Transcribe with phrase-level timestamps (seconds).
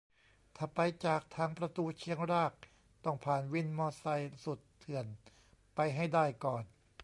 [0.55, 2.53] ถ้าไปจากทางประตูเชียงราก
[3.05, 5.05] ต้องผ่านวินมอไซค์สุดเถื่อน
[5.75, 6.63] ไปให้ได้ก่อน